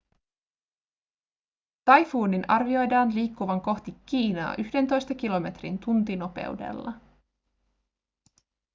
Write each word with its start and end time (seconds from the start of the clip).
taifuunin 1.85 2.43
arvioidaan 2.47 3.15
liikkuvan 3.15 3.61
kohti 3.61 3.91
kiinaa 4.05 4.55
yhdentoista 4.57 5.15
kilometrin 5.15 5.79
tuntinopeudella 5.79 6.93